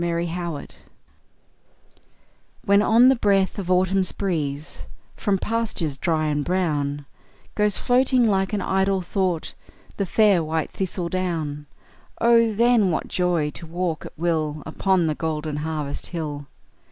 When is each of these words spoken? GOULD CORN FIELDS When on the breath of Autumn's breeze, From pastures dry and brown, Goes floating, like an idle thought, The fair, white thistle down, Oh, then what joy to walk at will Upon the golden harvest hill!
GOULD 0.01 0.13
CORN 0.13 0.27
FIELDS 0.33 0.75
When 2.65 2.81
on 2.81 3.09
the 3.09 3.15
breath 3.15 3.59
of 3.59 3.69
Autumn's 3.69 4.11
breeze, 4.11 4.87
From 5.15 5.37
pastures 5.37 5.95
dry 5.95 6.25
and 6.25 6.43
brown, 6.43 7.05
Goes 7.53 7.77
floating, 7.77 8.27
like 8.27 8.51
an 8.51 8.63
idle 8.63 9.03
thought, 9.03 9.53
The 9.97 10.07
fair, 10.07 10.43
white 10.43 10.71
thistle 10.71 11.07
down, 11.07 11.67
Oh, 12.19 12.51
then 12.51 12.89
what 12.89 13.09
joy 13.09 13.51
to 13.51 13.67
walk 13.67 14.07
at 14.07 14.17
will 14.17 14.63
Upon 14.65 15.05
the 15.05 15.13
golden 15.13 15.57
harvest 15.57 16.07
hill! 16.07 16.47